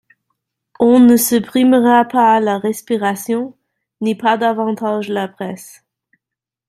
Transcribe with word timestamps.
On 0.79 0.99
ne 0.99 1.15
supprimera 1.15 2.05
pas 2.05 2.39
la 2.39 2.57
respiration, 2.57 3.55
ni 4.01 4.15
pas 4.15 4.35
davantage 4.35 5.09
la 5.09 5.27
Presse. 5.27 5.85